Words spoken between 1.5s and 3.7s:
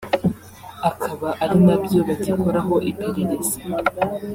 nabyo bagikoraho iperereza